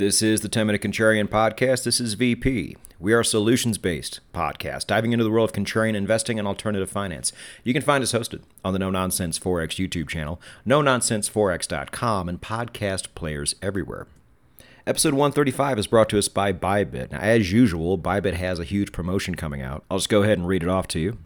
[0.00, 1.84] This is the 10 Minute Contrarian Podcast.
[1.84, 2.74] This is VP.
[2.98, 6.88] We are a solutions based podcast, diving into the world of contrarian investing and alternative
[6.88, 7.34] finance.
[7.64, 12.40] You can find us hosted on the No Nonsense Forex YouTube channel, no nonsenseforex.com, and
[12.40, 14.06] podcast players everywhere.
[14.86, 17.10] Episode 135 is brought to us by Bybit.
[17.10, 19.84] Now, as usual, Bybit has a huge promotion coming out.
[19.90, 21.18] I'll just go ahead and read it off to you.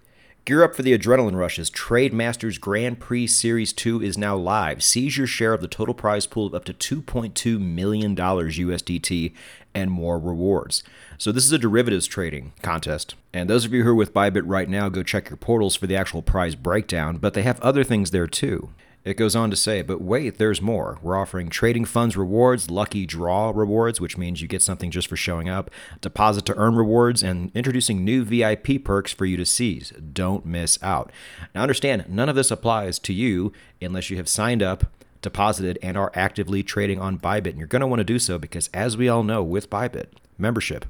[0.44, 1.70] Gear up for the adrenaline rushes.
[1.70, 4.82] Trade Masters Grand Prix Series 2 is now live.
[4.82, 9.32] Seize your share of the total prize pool of up to $2.2 million USDT
[9.74, 10.82] and more rewards.
[11.16, 13.14] So, this is a derivatives trading contest.
[13.32, 15.86] And those of you who are with Bybit right now, go check your portals for
[15.86, 18.68] the actual prize breakdown, but they have other things there too.
[19.04, 20.98] It goes on to say, but wait, there's more.
[21.02, 25.16] We're offering trading funds rewards, lucky draw rewards, which means you get something just for
[25.16, 29.90] showing up, deposit to earn rewards, and introducing new VIP perks for you to seize.
[29.90, 31.12] Don't miss out.
[31.54, 34.86] Now, understand, none of this applies to you unless you have signed up,
[35.20, 37.50] deposited, and are actively trading on Bybit.
[37.50, 40.06] And you're going to want to do so because, as we all know, with Bybit,
[40.38, 40.86] membership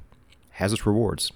[0.51, 1.33] has its rewards.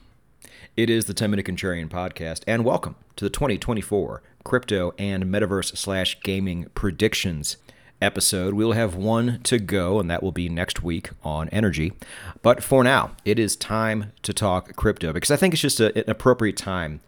[0.78, 5.78] It is the 10 Minute Contrarian Podcast, and welcome to the 2024 Crypto and Metaverse
[5.78, 7.58] slash Gaming Predictions
[8.02, 8.54] episode.
[8.54, 11.94] We'll have one to go, and that will be next week on energy.
[12.42, 15.96] But for now, it is time to talk crypto because I think it's just a,
[15.98, 17.02] an appropriate time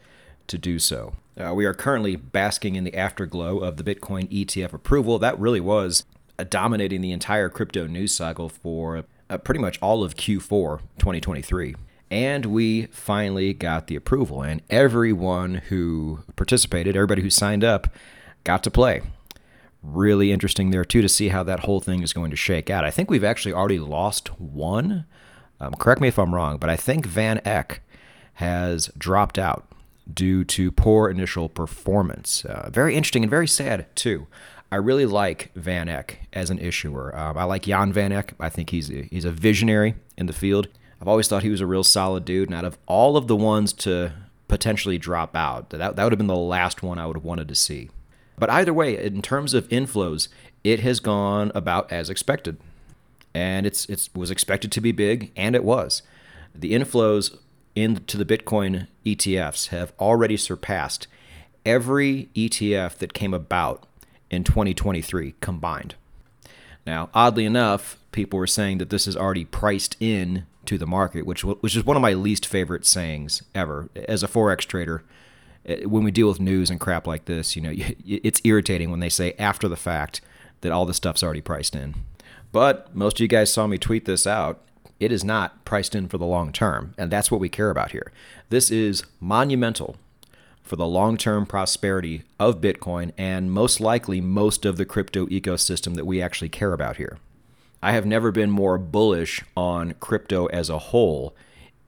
[0.48, 1.16] to do so.
[1.38, 5.18] Uh, we are currently basking in the afterglow of the Bitcoin ETF approval.
[5.18, 6.04] That really was
[6.38, 11.76] uh, dominating the entire crypto news cycle for uh, pretty much all of Q4 2023.
[12.12, 17.88] And we finally got the approval, and everyone who participated, everybody who signed up,
[18.44, 19.02] got to play.
[19.82, 22.84] Really interesting there, too, to see how that whole thing is going to shake out.
[22.84, 25.06] I think we've actually already lost one.
[25.62, 27.82] Um, correct me if I'm wrong, but I think Van Eck
[28.34, 29.72] has dropped out
[30.14, 32.44] due to poor initial performance.
[32.44, 34.28] Uh, very interesting and very sad, too.
[34.70, 37.18] I really like Van Eck as an issuer.
[37.18, 38.34] Um, I like Jan Van Eck.
[38.38, 40.68] I think he's a, he's a visionary in the field.
[41.02, 42.50] I've always thought he was a real solid dude.
[42.50, 44.14] And out of all of the ones to
[44.48, 47.48] potentially drop out, that, that would have been the last one I would have wanted
[47.48, 47.90] to see.
[48.38, 50.28] But either way, in terms of inflows,
[50.64, 52.58] it has gone about as expected.
[53.34, 56.04] And it's it was expected to be big, and it was.
[56.54, 57.38] The inflows
[57.76, 61.08] into the Bitcoin ETFs have already surpassed
[61.66, 63.88] every ETF that came about
[64.30, 65.96] in 2023 combined.
[66.86, 71.26] Now, oddly enough, people were saying that this is already priced in to the market,
[71.26, 73.90] which which is one of my least favorite sayings ever.
[74.08, 75.04] As a forex trader,
[75.66, 77.74] eh, when we deal with news and crap like this, you know,
[78.06, 80.22] it's irritating when they say after the fact
[80.62, 81.96] that all this stuff's already priced in.
[82.52, 84.62] But most of you guys saw me tweet this out.
[85.00, 87.92] It is not priced in for the long term, and that's what we care about
[87.92, 88.12] here.
[88.50, 89.96] This is monumental
[90.62, 95.96] for the long term prosperity of Bitcoin and most likely most of the crypto ecosystem
[95.96, 97.18] that we actually care about here.
[97.82, 101.36] I have never been more bullish on crypto as a whole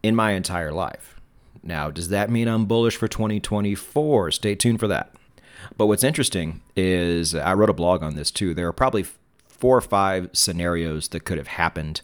[0.01, 1.19] in my entire life.
[1.61, 4.31] Now, does that mean I'm bullish for 2024?
[4.31, 5.13] Stay tuned for that.
[5.77, 8.53] But what's interesting is I wrote a blog on this too.
[8.53, 9.05] There are probably
[9.47, 12.01] four or five scenarios that could have happened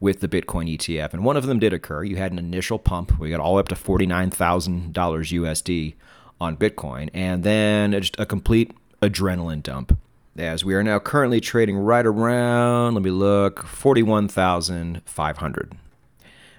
[0.00, 2.04] with the Bitcoin ETF, and one of them did occur.
[2.04, 3.18] You had an initial pump.
[3.18, 5.94] We got all up to $49,000 USD
[6.40, 9.96] on Bitcoin, and then just a complete adrenaline dump
[10.38, 15.76] as we are now currently trading right around, let me look, 41,500.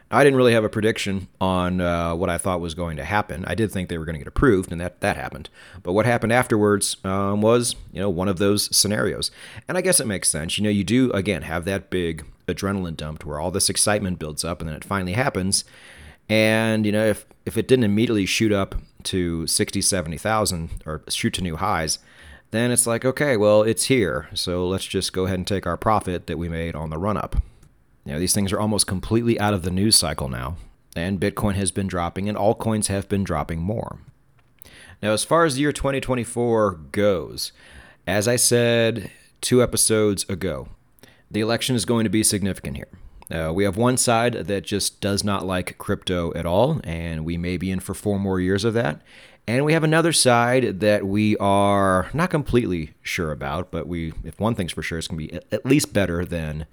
[0.09, 3.43] I didn't really have a prediction on uh, what I thought was going to happen.
[3.45, 5.49] I did think they were going to get approved, and that, that happened.
[5.83, 9.31] But what happened afterwards um, was, you know, one of those scenarios.
[9.67, 10.57] And I guess it makes sense.
[10.57, 14.45] You know, you do, again, have that big adrenaline dump where all this excitement builds
[14.45, 15.65] up, and then it finally happens.
[16.29, 21.33] And, you know, if, if it didn't immediately shoot up to 60, 70,000 or shoot
[21.33, 21.99] to new highs,
[22.51, 24.29] then it's like, okay, well, it's here.
[24.33, 27.17] So let's just go ahead and take our profit that we made on the run
[27.17, 27.35] up.
[28.05, 30.55] You know, these things are almost completely out of the news cycle now,
[30.95, 33.99] and Bitcoin has been dropping, and altcoins have been dropping more.
[35.01, 37.51] Now, as far as the year 2024 goes,
[38.07, 40.69] as I said two episodes ago,
[41.29, 42.87] the election is going to be significant here.
[43.29, 47.37] Uh, we have one side that just does not like crypto at all, and we
[47.37, 49.01] may be in for four more years of that.
[49.47, 54.39] And we have another side that we are not completely sure about, but we, if
[54.39, 56.65] one thing's for sure, it's going to be at least better than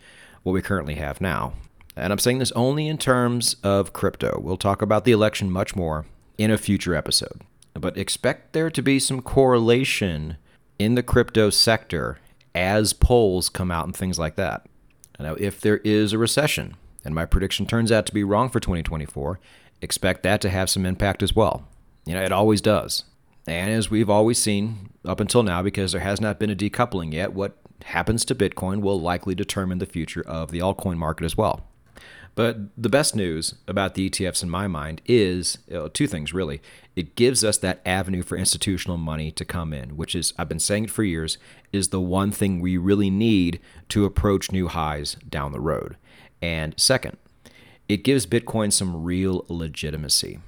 [0.43, 1.53] what we currently have now.
[1.97, 4.41] And I'm saying this only in terms of crypto.
[4.43, 6.07] We'll talk about the election much more
[6.37, 7.43] in a future episode.
[7.75, 10.37] But expect there to be some correlation
[10.79, 12.19] in the crypto sector
[12.55, 14.67] as polls come out and things like that.
[15.19, 18.61] Now, if there is a recession, and my prediction turns out to be wrong for
[18.61, 19.39] 2024,
[19.81, 21.69] expect that to have some impact as well.
[22.05, 23.05] You know, it always does.
[23.47, 27.13] And as we've always seen up until now, because there has not been a decoupling
[27.13, 31.37] yet, what happens to Bitcoin will likely determine the future of the altcoin market as
[31.37, 31.67] well.
[32.35, 36.33] But the best news about the ETFs in my mind is you know, two things
[36.33, 36.61] really.
[36.97, 40.59] It gives us that avenue for institutional money to come in, which is, I've been
[40.59, 41.39] saying it for years,
[41.73, 43.61] is the one thing we really need
[43.91, 45.97] to approach new highs down the road.
[46.43, 47.17] And second,
[47.89, 50.41] it gives Bitcoin some real legitimacy.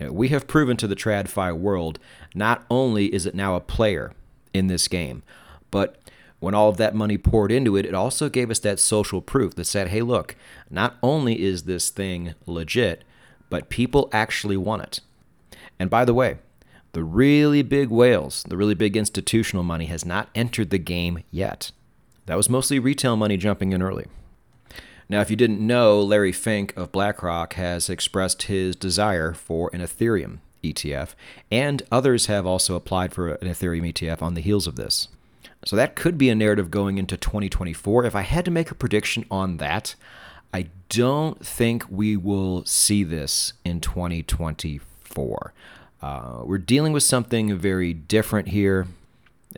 [0.00, 1.98] We have proven to the TradFi world
[2.34, 4.12] not only is it now a player
[4.54, 5.22] in this game,
[5.70, 5.97] but
[6.40, 9.54] when all of that money poured into it, it also gave us that social proof
[9.54, 10.36] that said, hey, look,
[10.70, 13.02] not only is this thing legit,
[13.50, 15.00] but people actually want it.
[15.78, 16.38] And by the way,
[16.92, 21.70] the really big whales, the really big institutional money has not entered the game yet.
[22.26, 24.06] That was mostly retail money jumping in early.
[25.08, 29.80] Now, if you didn't know, Larry Fink of BlackRock has expressed his desire for an
[29.80, 31.14] Ethereum ETF,
[31.50, 35.08] and others have also applied for an Ethereum ETF on the heels of this.
[35.68, 38.06] So that could be a narrative going into 2024.
[38.06, 39.96] If I had to make a prediction on that,
[40.50, 45.52] I don't think we will see this in 2024.
[46.00, 48.86] Uh, we're dealing with something very different here.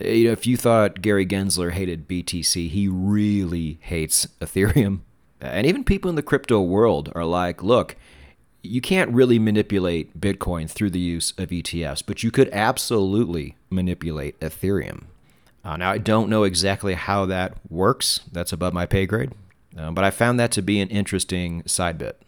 [0.01, 5.03] You know, if you thought Gary Gensler hated BTC, he really hates Ethereum.
[5.41, 7.95] And even people in the crypto world are like, look,
[8.63, 14.41] you can't really manipulate Bitcoin through the use of ETFs, but you could absolutely manipulate
[14.41, 15.05] Ethereum.
[15.65, 18.21] Uh, now, I don't know exactly how that works.
[18.33, 19.33] That's above my pay grade.
[19.77, 22.21] Uh, but I found that to be an interesting side bit.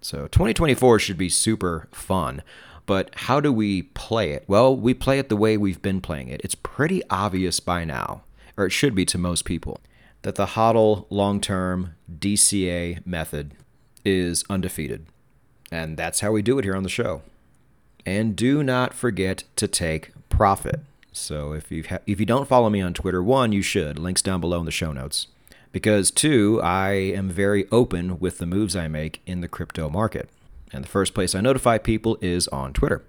[0.00, 2.42] So 2024 should be super fun.
[2.86, 4.44] But how do we play it?
[4.48, 6.40] Well, we play it the way we've been playing it.
[6.42, 8.22] It's pretty obvious by now,
[8.56, 9.80] or it should be to most people,
[10.22, 13.52] that the HODL long term DCA method
[14.04, 15.06] is undefeated.
[15.70, 17.22] And that's how we do it here on the show.
[18.04, 20.80] And do not forget to take profit.
[21.12, 23.98] So if you ha- if you don't follow me on Twitter, one you should.
[23.98, 25.26] Links down below in the show notes.
[25.72, 30.28] Because two, I am very open with the moves I make in the crypto market.
[30.72, 33.04] And the first place I notify people is on Twitter.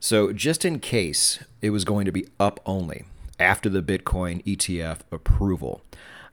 [0.00, 3.04] So just in case it was going to be up only
[3.38, 5.82] after the Bitcoin ETF approval,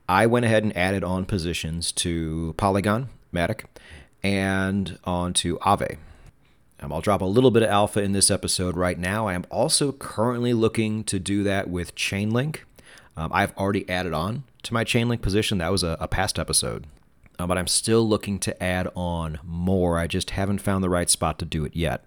[0.08, 3.64] I went ahead and added on positions to Polygon, Matic,
[4.22, 5.96] and onto Aave.
[6.82, 9.28] Um, I'll drop a little bit of alpha in this episode right now.
[9.28, 12.58] I am also currently looking to do that with Chainlink.
[13.16, 15.58] Um, I've already added on to my Chainlink position.
[15.58, 16.86] That was a, a past episode.
[17.38, 19.98] Uh, but I'm still looking to add on more.
[19.98, 22.04] I just haven't found the right spot to do it yet.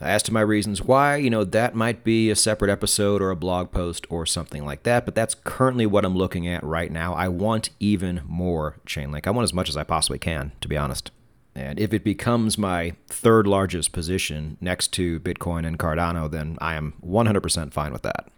[0.00, 3.36] As to my reasons why, you know, that might be a separate episode or a
[3.36, 7.14] blog post or something like that, but that's currently what I'm looking at right now.
[7.14, 9.26] I want even more Chainlink.
[9.26, 11.10] I want as much as I possibly can, to be honest.
[11.56, 16.74] And if it becomes my third largest position next to Bitcoin and Cardano, then I
[16.74, 18.28] am 100% fine with that.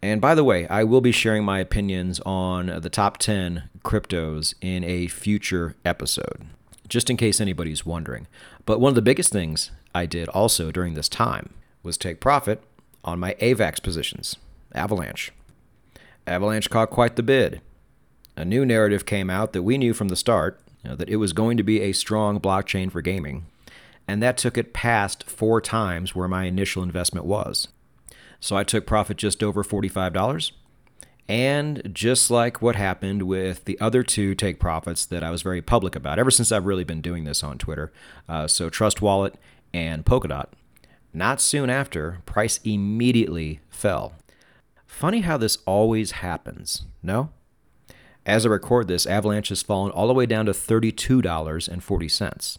[0.00, 4.54] And by the way, I will be sharing my opinions on the top 10 cryptos
[4.60, 6.46] in a future episode,
[6.88, 8.28] just in case anybody's wondering.
[8.66, 11.50] But one of the biggest things I did also during this time
[11.82, 12.62] was take profit
[13.04, 14.36] on my AVAX positions,
[14.76, 15.32] Avalanche.
[16.24, 17.62] Avalanche caught quite the bid.
[18.36, 21.16] A new narrative came out that we knew from the start you know, that it
[21.16, 23.46] was going to be a strong blockchain for gaming,
[24.08, 27.68] and that took it past four times where my initial investment was.
[28.40, 30.52] So I took profit just over $45.
[31.28, 35.62] And just like what happened with the other two take profits that I was very
[35.62, 37.92] public about, ever since I've really been doing this on Twitter,
[38.28, 39.36] uh, so Trust Wallet
[39.72, 40.46] and Polkadot,
[41.14, 44.14] not soon after, price immediately fell.
[44.88, 47.30] Funny how this always happens, no?
[48.26, 52.58] As I record this, Avalanche has fallen all the way down to $32.40.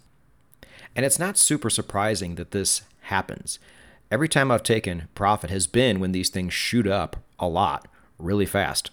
[0.96, 3.60] And it's not super surprising that this happens.
[4.10, 7.88] Every time I've taken profit has been when these things shoot up a lot,
[8.18, 8.92] really fast.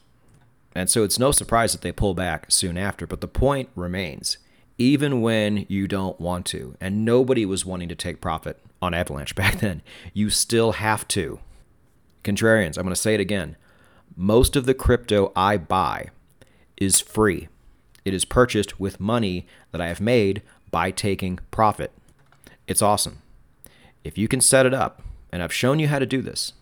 [0.74, 3.06] And so it's no surprise that they pull back soon after.
[3.06, 4.38] But the point remains
[4.78, 9.34] even when you don't want to, and nobody was wanting to take profit on Avalanche
[9.34, 9.82] back then,
[10.14, 11.40] you still have to.
[12.22, 13.56] Contrarians, I'm going to say it again.
[14.16, 16.10] Most of the crypto I buy
[16.80, 17.48] is free.
[18.04, 21.92] It is purchased with money that I have made by taking profit.
[22.66, 23.22] It's awesome.
[24.04, 26.52] If you can set it up, and I've shown you how to do this,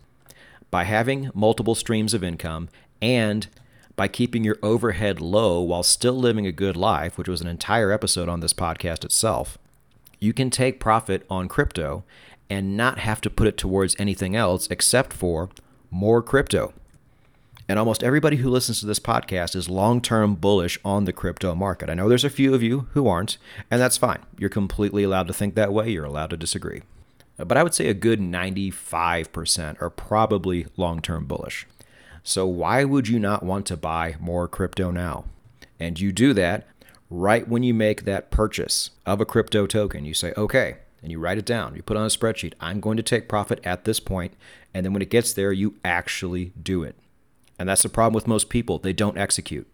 [0.69, 2.69] by having multiple streams of income
[3.01, 3.47] and
[3.95, 7.91] by keeping your overhead low while still living a good life, which was an entire
[7.91, 9.57] episode on this podcast itself,
[10.19, 12.03] you can take profit on crypto
[12.49, 15.49] and not have to put it towards anything else except for
[15.89, 16.73] more crypto.
[17.69, 21.53] And almost everybody who listens to this podcast is long term bullish on the crypto
[21.53, 21.89] market.
[21.89, 23.37] I know there's a few of you who aren't,
[23.69, 24.19] and that's fine.
[24.37, 26.83] You're completely allowed to think that way, you're allowed to disagree.
[27.37, 31.67] But I would say a good 95% are probably long term bullish.
[32.23, 35.25] So, why would you not want to buy more crypto now?
[35.79, 36.67] And you do that
[37.09, 40.05] right when you make that purchase of a crypto token.
[40.05, 41.75] You say, okay, and you write it down.
[41.75, 44.33] You put on a spreadsheet, I'm going to take profit at this point,
[44.73, 46.95] And then when it gets there, you actually do it.
[47.59, 48.79] And that's the problem with most people.
[48.79, 49.67] They don't execute.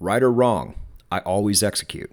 [0.00, 0.74] Right or wrong,
[1.10, 2.10] I always execute.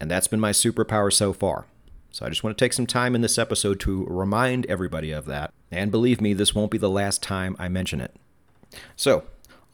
[0.00, 1.66] And that's been my superpower so far.
[2.10, 5.26] So I just want to take some time in this episode to remind everybody of
[5.26, 5.52] that.
[5.70, 8.14] And believe me, this won't be the last time I mention it.
[8.96, 9.24] So,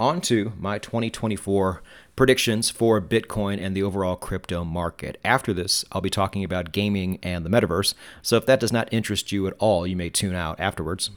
[0.00, 1.82] on to my 2024
[2.16, 5.18] predictions for Bitcoin and the overall crypto market.
[5.24, 7.94] After this, I'll be talking about gaming and the metaverse.
[8.22, 11.10] So, if that does not interest you at all, you may tune out afterwards.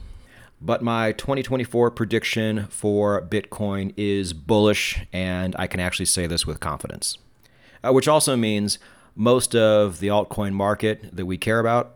[0.60, 6.58] But my 2024 prediction for Bitcoin is bullish, and I can actually say this with
[6.58, 7.16] confidence.
[7.82, 8.78] Uh, which also means
[9.14, 11.94] most of the altcoin market that we care about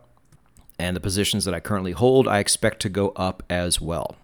[0.79, 4.15] and the positions that I currently hold, I expect to go up as well.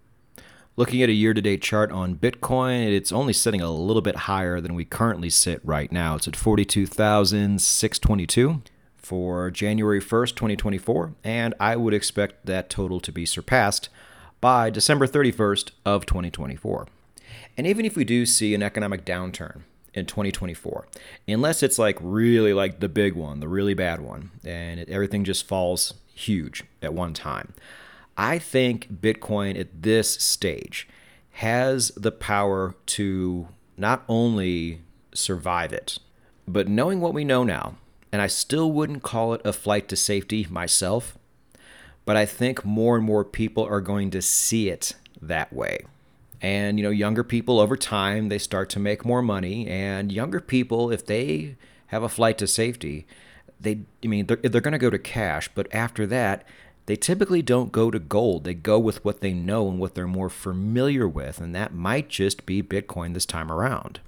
[0.76, 4.16] Looking at a year to date chart on Bitcoin, it's only sitting a little bit
[4.16, 6.16] higher than we currently sit right now.
[6.16, 8.62] It's at 42,622
[8.96, 13.90] for January 1st, 2024, and I would expect that total to be surpassed
[14.40, 16.86] by December 31st of 2024.
[17.56, 20.86] And even if we do see an economic downturn in 2024,
[21.28, 25.24] unless it's like really like the big one, the really bad one, and it, everything
[25.24, 27.54] just falls huge at one time,
[28.16, 30.88] I think Bitcoin at this stage
[31.32, 34.80] has the power to not only
[35.14, 35.98] survive it,
[36.46, 37.76] but knowing what we know now,
[38.12, 41.16] and I still wouldn't call it a flight to safety myself,
[42.04, 45.84] but I think more and more people are going to see it that way.
[46.40, 50.40] And you know, younger people over time they start to make more money, and younger
[50.40, 51.56] people, if they
[51.88, 53.06] have a flight to safety,
[53.60, 56.46] they I mean they're, they're going to go to cash, but after that,
[56.86, 58.44] they typically don't go to gold.
[58.44, 62.08] They go with what they know and what they're more familiar with, and that might
[62.08, 64.00] just be Bitcoin this time around.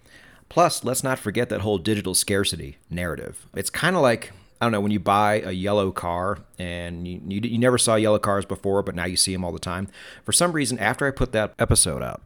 [0.49, 3.47] Plus, let's not forget that whole digital scarcity narrative.
[3.55, 7.21] It's kind of like I don't know when you buy a yellow car and you,
[7.27, 9.89] you, you never saw yellow cars before, but now you see them all the time.
[10.25, 12.23] For some reason, after I put that episode out,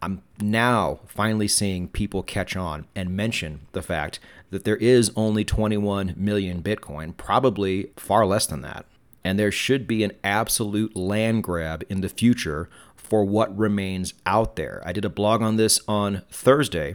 [0.00, 4.20] I'm now finally seeing people catch on and mention the fact
[4.50, 8.86] that there is only 21 million Bitcoin, probably far less than that
[9.24, 14.56] and there should be an absolute land grab in the future for what remains out
[14.56, 14.82] there.
[14.84, 16.94] I did a blog on this on Thursday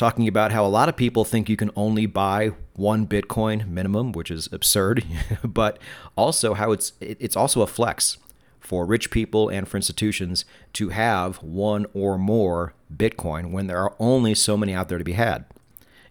[0.00, 4.12] talking about how a lot of people think you can only buy one Bitcoin minimum,
[4.12, 5.04] which is absurd,
[5.44, 5.78] but
[6.16, 8.16] also how it's it's also a flex
[8.58, 13.94] for rich people and for institutions to have one or more Bitcoin when there are
[13.98, 15.44] only so many out there to be had.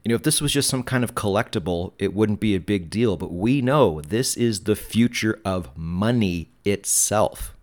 [0.04, 2.92] You know, if this was just some kind of collectible, it wouldn't be a big
[2.92, 3.18] deal.
[3.18, 7.56] But we know this is the future of money itself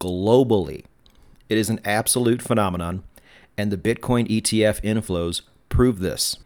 [0.00, 0.84] globally.
[1.48, 3.04] It is an absolute phenomenon,
[3.56, 5.42] and the Bitcoin ETF inflows
[5.72, 6.36] prove this.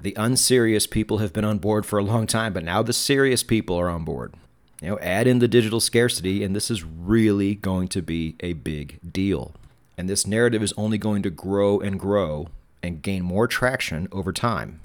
[0.00, 3.44] The unserious people have been on board for a long time, but now the serious
[3.44, 4.34] people are on board.
[4.80, 8.54] You know, add in the digital scarcity, and this is really going to be a
[8.54, 9.54] big deal.
[9.96, 12.48] And this narrative is only going to grow and grow
[12.82, 14.80] and gain more traction over time.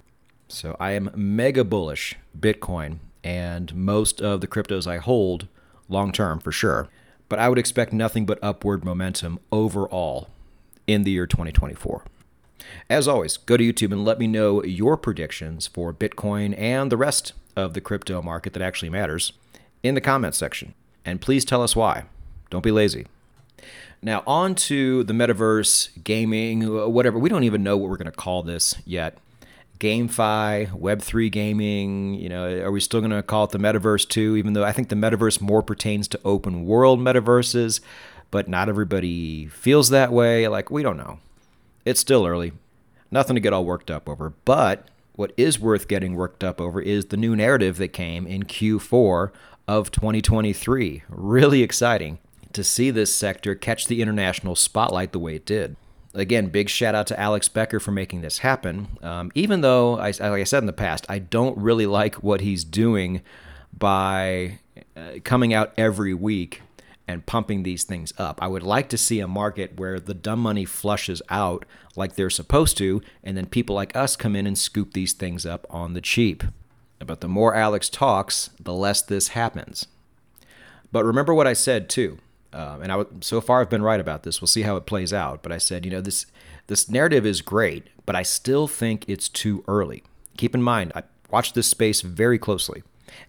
[0.48, 5.48] So I am mega bullish Bitcoin and most of the cryptos I hold
[5.89, 6.88] long term for sure.
[7.30, 10.30] But I would expect nothing but upward momentum overall
[10.86, 12.04] in the year 2024.
[12.90, 16.98] As always, go to YouTube and let me know your predictions for Bitcoin and the
[16.98, 19.34] rest of the crypto market that actually matters
[19.84, 20.74] in the comments section.
[21.06, 22.06] And please tell us why.
[22.50, 23.08] Don't be lazy.
[24.02, 26.62] Now, on to the metaverse, gaming,
[26.94, 27.18] whatever.
[27.18, 29.18] We don't even know what we're going to call this yet.
[29.80, 34.36] GameFi, Web3 gaming, you know, are we still going to call it the metaverse too?
[34.36, 37.80] Even though I think the metaverse more pertains to open world metaverses,
[38.32, 40.48] but not everybody feels that way.
[40.48, 41.20] Like, we don't know.
[41.88, 42.51] It's still early.
[43.12, 44.34] Nothing to get all worked up over.
[44.44, 48.44] But what is worth getting worked up over is the new narrative that came in
[48.44, 49.32] Q4
[49.70, 51.03] of 2023.
[51.08, 52.20] Really exciting
[52.51, 55.77] to see this sector catch the international spotlight the way it did.
[56.13, 58.89] Again, big shout out to Alex Becker for making this happen.
[59.01, 62.41] Um, even though, I, like I said in the past, I don't really like what
[62.41, 63.22] he's doing
[63.72, 64.60] by
[64.98, 66.63] uh, coming out every week
[67.08, 68.42] and pumping these things up.
[68.42, 72.30] I would like to see a market where the dumb money flushes out like they're
[72.30, 75.94] supposed to, and then people like us come in and scoop these things up on
[75.94, 76.44] the cheap.
[77.00, 79.88] But the more Alex talks, the less this happens.
[80.92, 82.18] But remember what I said too.
[82.54, 84.42] Um, and I w- so far I've been right about this.
[84.42, 85.44] We'll see how it plays out.
[85.44, 86.26] But I said, you know, this
[86.68, 90.04] this narrative is great, but I still think it's too early.
[90.38, 92.84] Keep in mind, I watch this space very closely.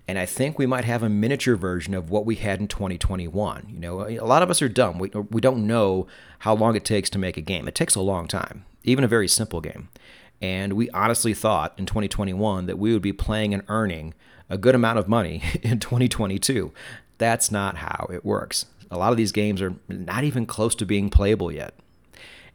[0.06, 3.66] And I think we might have a miniature version of what we had in 2021.
[3.68, 4.98] You know, a lot of us are dumb.
[4.98, 6.06] We, we don't know
[6.40, 7.68] how long it takes to make a game.
[7.68, 9.88] It takes a long time, even a very simple game.
[10.40, 14.14] And we honestly thought in 2021 that we would be playing and earning
[14.48, 16.72] a good amount of money in 2022.
[17.18, 18.66] That's not how it works.
[18.90, 21.74] A lot of these games are not even close to being playable yet.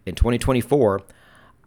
[0.06, 1.02] In 2024,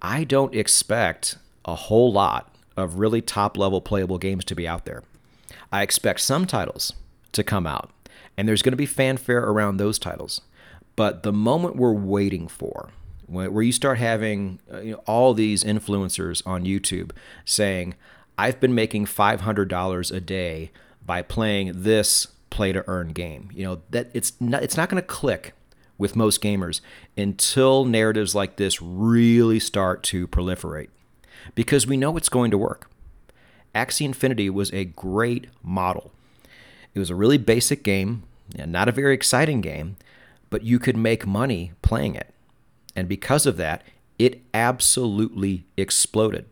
[0.02, 4.84] I don't expect a whole lot of really top level playable games to be out
[4.84, 5.02] there.
[5.72, 6.92] I expect some titles
[7.32, 7.90] to come out,
[8.36, 10.40] and there's going to be fanfare around those titles.
[10.94, 12.90] But the moment we're waiting for,
[13.26, 17.10] where you start having uh, you know, all these influencers on YouTube
[17.44, 17.94] saying,
[18.38, 20.70] I've been making $500 a day
[21.04, 23.50] by playing this play to earn game.
[23.52, 25.52] You know, that it's not it's not going to click
[25.98, 26.80] with most gamers
[27.16, 30.88] until narratives like this really start to proliferate
[31.54, 32.90] because we know it's going to work.
[33.76, 36.10] Axie Infinity was a great model.
[36.94, 38.22] It was a really basic game,
[38.56, 39.96] not a very exciting game,
[40.48, 42.32] but you could make money playing it.
[42.96, 43.82] And because of that,
[44.18, 46.46] it absolutely exploded.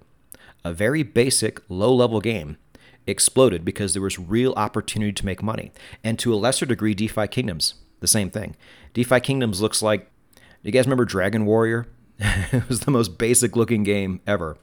[0.64, 2.58] A very basic, low level game
[3.06, 5.72] exploded because there was real opportunity to make money.
[6.02, 8.54] And to a lesser degree, DeFi Kingdoms, the same thing.
[8.92, 10.10] DeFi Kingdoms looks like,
[10.62, 11.86] you guys remember Dragon Warrior?
[12.18, 14.58] it was the most basic looking game ever.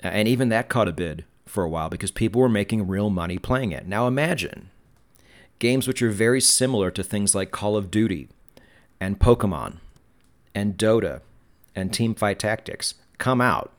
[0.00, 3.38] And even that caught a bid for a while because people were making real money
[3.38, 3.86] playing it.
[3.86, 4.70] Now imagine
[5.58, 8.28] games which are very similar to things like Call of Duty
[9.00, 9.76] and Pokemon
[10.54, 11.20] and Dota
[11.76, 13.70] and Teamfight Tactics come out,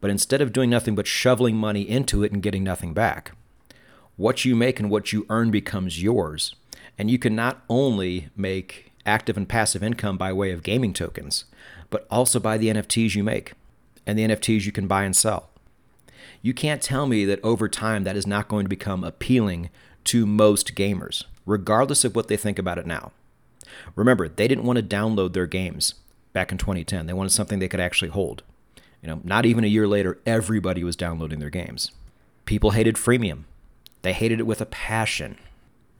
[0.00, 3.32] but instead of doing nothing but shoveling money into it and getting nothing back,
[4.16, 6.54] what you make and what you earn becomes yours.
[6.98, 11.44] And you can not only make active and passive income by way of gaming tokens,
[11.90, 13.52] but also by the NFTs you make
[14.06, 15.50] and the NFTs you can buy and sell.
[16.42, 19.70] You can't tell me that over time that is not going to become appealing
[20.04, 23.12] to most gamers, regardless of what they think about it now.
[23.96, 25.94] Remember, they didn't want to download their games
[26.32, 27.06] back in 2010.
[27.06, 28.42] They wanted something they could actually hold.
[29.02, 31.90] You know, not even a year later, everybody was downloading their games.
[32.46, 33.44] People hated freemium.
[34.02, 35.38] They hated it with a passion.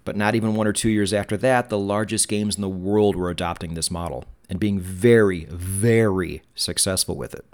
[0.04, 3.16] But not even one or two years after that, the largest games in the world
[3.16, 7.44] were adopting this model and being very, very successful with it.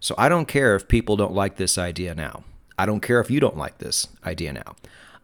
[0.00, 2.44] So I don't care if people don't like this idea now.
[2.78, 4.76] I don't care if you don't like this idea now.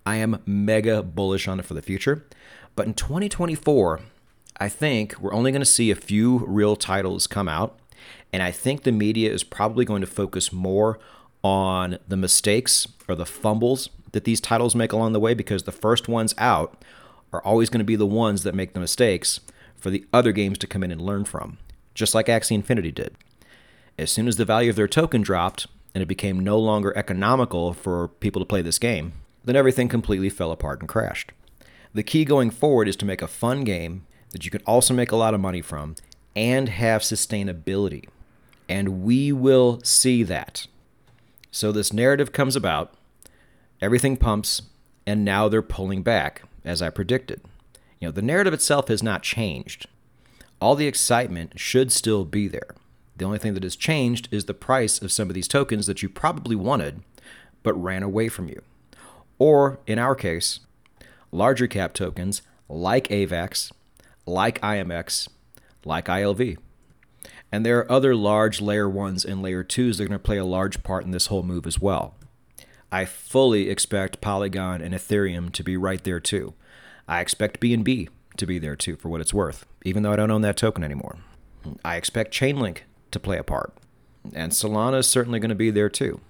[0.06, 2.26] I am mega bullish on it for the future.
[2.74, 4.00] But in 2024,
[4.58, 7.78] I think we're only going to see a few real titles come out.
[8.32, 10.98] And I think the media is probably going to focus more
[11.44, 15.72] on the mistakes or the fumbles that these titles make along the way because the
[15.72, 16.82] first ones out
[17.32, 19.40] are always going to be the ones that make the mistakes
[19.76, 21.58] for the other games to come in and learn from,
[21.94, 23.14] just like Axie Infinity did.
[23.98, 27.72] As soon as the value of their token dropped and it became no longer economical
[27.72, 29.12] for people to play this game,
[29.44, 31.32] then everything completely fell apart and crashed.
[31.94, 35.12] The key going forward is to make a fun game that you can also make
[35.12, 35.96] a lot of money from
[36.34, 38.08] and have sustainability.
[38.68, 40.66] And we will see that.
[41.50, 42.94] So this narrative comes about,
[43.82, 44.62] everything pumps,
[45.06, 47.42] and now they're pulling back, as I predicted.
[48.00, 49.86] You know, the narrative itself has not changed.
[50.60, 52.74] All the excitement should still be there.
[53.16, 56.02] The only thing that has changed is the price of some of these tokens that
[56.02, 57.02] you probably wanted
[57.62, 58.62] but ran away from you.
[59.38, 60.60] Or, in our case,
[61.30, 63.72] larger cap tokens like AVAX,
[64.26, 65.28] like IMX,
[65.84, 66.56] like ILV.
[67.50, 70.38] And there are other large layer ones and layer twos that are going to play
[70.38, 72.14] a large part in this whole move as well.
[72.90, 76.54] I fully expect Polygon and Ethereum to be right there too.
[77.06, 80.30] I expect BNB to be there too for what it's worth, even though I don't
[80.30, 81.18] own that token anymore.
[81.84, 82.78] I expect Chainlink
[83.12, 83.72] to play a part.
[84.34, 86.20] And Solana is certainly going to be there too.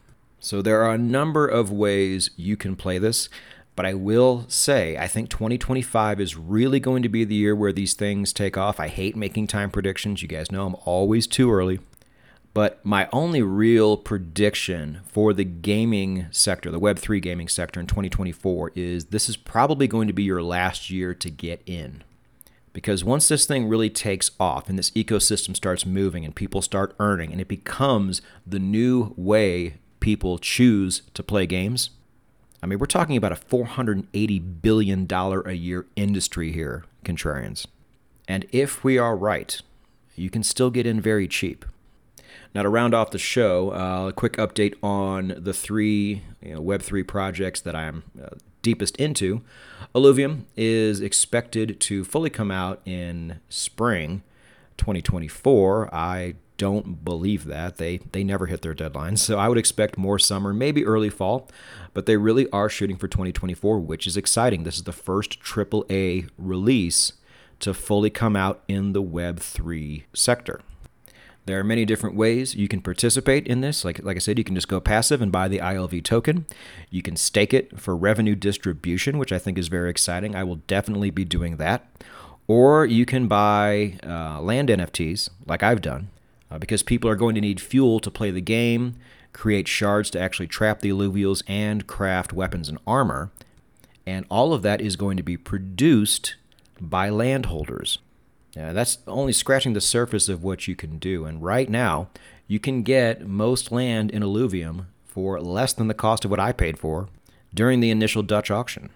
[0.41, 3.29] So there are a number of ways you can play this,
[3.77, 7.73] but I will say I think 2025 is really going to be the year where
[7.73, 8.81] these things take off.
[8.81, 10.21] I hate making time predictions.
[10.21, 11.81] You guys know I'm always too early.
[12.55, 18.73] But my only real prediction for the gaming sector, the Web3 gaming sector in 2024,
[18.75, 22.05] is this is probably going to be your last year to get in.
[22.73, 26.95] Because once this thing really takes off and this ecosystem starts moving and people start
[26.99, 31.91] earning and it becomes the new way people choose to play games,
[32.63, 37.67] I mean, we're talking about a $480 billion a year industry here, contrarians.
[38.29, 39.61] And if we are right,
[40.15, 41.65] you can still get in very cheap.
[42.55, 46.63] Now, to round off the show, uh, a quick update on the three you know,
[46.63, 49.43] Web3 projects that I'm uh, deepest into.
[49.95, 54.23] Illuvium is expected to fully come out in spring
[54.79, 55.95] 2024.
[55.95, 57.77] I don't believe that.
[57.79, 59.19] They they never hit their deadlines.
[59.19, 61.49] So I would expect more summer, maybe early fall,
[61.93, 64.63] but they really are shooting for 2024, which is exciting.
[64.63, 67.15] This is the first AAA release
[67.61, 70.61] to fully come out in the Web3 sector.
[71.45, 73.85] There are many different ways you can participate in this.
[73.85, 76.47] Like, like I said, you can just go passive and buy the ILV token.
[76.89, 80.37] You can stake it for revenue distribution, which I think is very exciting.
[80.37, 81.85] I will definitely be doing that.
[82.47, 86.11] Or you can buy uh, land NFTs, like I've done,
[86.51, 88.95] uh, because people are going to need fuel to play the game,
[89.33, 93.31] create shards to actually trap the Illuvials, and craft weapons and armor.
[94.07, 96.37] And all of that is going to be produced
[96.81, 97.99] by landholders.
[98.57, 101.25] Yeah, that's only scratching the surface of what you can do.
[101.25, 102.09] And right now,
[102.47, 106.53] you can get most land in Illuvium for less than the cost of what I
[106.53, 107.09] paid for
[107.55, 108.91] during the initial Dutch auction.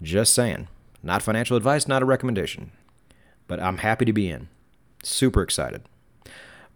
[0.00, 0.68] Just saying.
[1.02, 2.72] Not financial advice, not a recommendation.
[3.46, 4.48] But I'm happy to be in.
[5.02, 5.82] Super excited.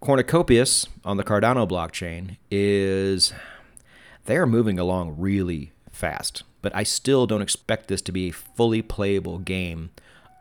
[0.00, 3.32] Cornucopias on the Cardano blockchain is.
[4.26, 8.32] They are moving along really fast, but I still don't expect this to be a
[8.32, 9.90] fully playable game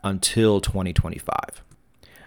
[0.04, 1.64] until 2025.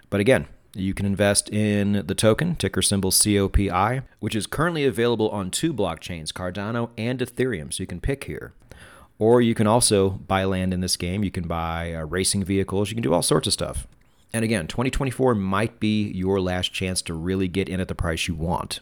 [0.09, 5.29] But again, you can invest in the token, ticker symbol COPI, which is currently available
[5.29, 7.71] on two blockchains, Cardano and Ethereum.
[7.71, 8.53] So you can pick here.
[9.19, 11.23] Or you can also buy land in this game.
[11.23, 12.89] You can buy uh, racing vehicles.
[12.89, 13.87] You can do all sorts of stuff.
[14.33, 18.27] And again, 2024 might be your last chance to really get in at the price
[18.27, 18.79] you want.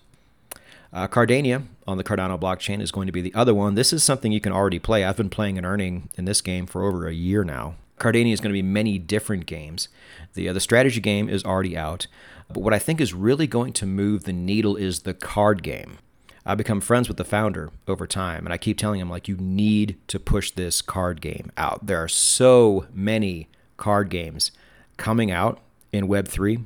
[0.93, 3.75] Uh, Cardania on the Cardano blockchain is going to be the other one.
[3.75, 5.03] This is something you can already play.
[5.03, 7.75] I've been playing and earning in this game for over a year now.
[8.01, 9.87] Cardania is going to be many different games.
[10.33, 12.07] The, uh, the strategy game is already out.
[12.49, 15.99] But what I think is really going to move the needle is the card game.
[16.43, 19.37] I've become friends with the founder over time, and I keep telling him, like, you
[19.37, 21.85] need to push this card game out.
[21.85, 24.51] There are so many card games
[24.97, 25.59] coming out
[25.91, 26.63] in Web3.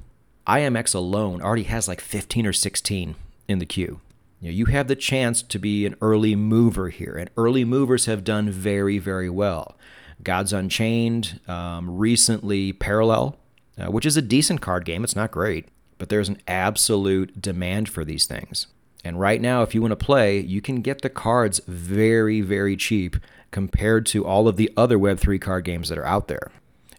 [0.48, 3.15] IMX alone already has like 15 or 16
[3.50, 4.00] in the queue.
[4.39, 8.06] You, know, you have the chance to be an early mover here, and early movers
[8.06, 9.76] have done very, very well.
[10.23, 13.38] Gods Unchained, um, recently Parallel,
[13.78, 15.04] uh, which is a decent card game.
[15.04, 18.67] It's not great, but there's an absolute demand for these things.
[19.04, 22.75] And right now, if you want to play, you can get the cards very, very
[22.75, 23.17] cheap
[23.51, 26.51] compared to all of the other Web3 card games that are out there.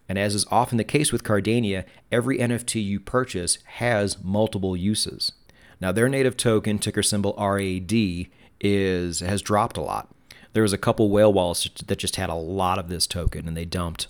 [0.07, 5.33] And as is often the case with Cardania, every NFT you purchase has multiple uses.
[5.81, 8.27] Now, their native token, ticker symbol RAD,
[8.59, 10.09] is has dropped a lot.
[10.53, 13.55] There was a couple whale wallets that just had a lot of this token and
[13.55, 14.07] they dumped.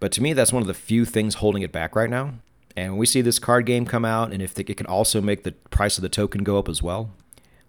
[0.00, 2.34] But to me, that's one of the few things holding it back right now.
[2.76, 5.50] And we see this card game come out, and if it can also make the
[5.50, 7.10] price of the token go up as well,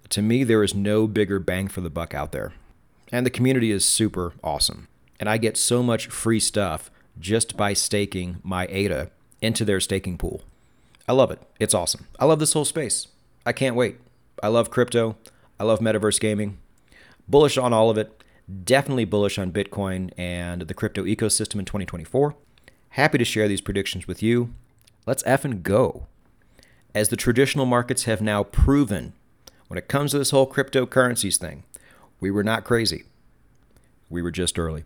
[0.09, 2.53] to me, there is no bigger bang for the buck out there.
[3.11, 4.87] And the community is super awesome.
[5.19, 9.09] And I get so much free stuff just by staking my ADA
[9.41, 10.41] into their staking pool.
[11.07, 11.41] I love it.
[11.59, 12.05] It's awesome.
[12.19, 13.07] I love this whole space.
[13.45, 13.97] I can't wait.
[14.43, 15.17] I love crypto.
[15.59, 16.59] I love metaverse gaming.
[17.29, 18.23] Bullish on all of it.
[18.63, 22.35] Definitely bullish on Bitcoin and the crypto ecosystem in 2024.
[22.89, 24.53] Happy to share these predictions with you.
[25.05, 26.07] Let's effing go.
[26.95, 29.13] As the traditional markets have now proven,
[29.67, 31.63] when it comes to this whole cryptocurrencies thing,
[32.19, 33.03] we were not crazy.
[34.09, 34.83] We were just early.